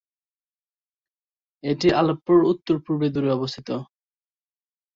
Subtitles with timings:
[1.63, 3.69] এটি আলেপ্পোর উত্তর-পূর্বে দূরে অবস্থিত।